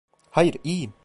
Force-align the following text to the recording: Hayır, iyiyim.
Hayır, 0.31 0.55
iyiyim. 0.63 0.93